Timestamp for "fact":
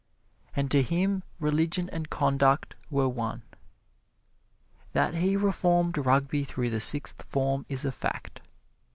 7.91-8.41